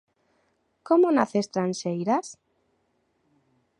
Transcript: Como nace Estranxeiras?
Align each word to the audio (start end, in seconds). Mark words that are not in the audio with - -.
Como 0.87 1.07
nace 1.17 1.37
Estranxeiras? 1.43 2.27